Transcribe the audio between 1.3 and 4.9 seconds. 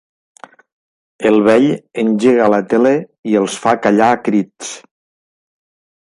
El vell engega la tele i els fa callar a crits.